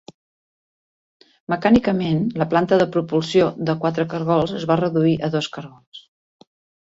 [1.53, 6.01] Mecànicament, la planta de propulsió de quatre cargols es va reduir a dos cargols.